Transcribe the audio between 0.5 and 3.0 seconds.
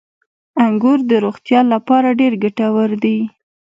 •انګور د روغتیا لپاره ډېر ګټور